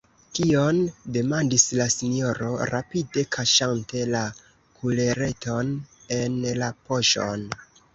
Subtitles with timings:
[0.37, 0.77] «Kion?»,
[1.17, 4.25] demandis la sinjoro, rapide kaŝante la
[4.81, 5.75] kulereton
[6.23, 7.51] en la poŝon.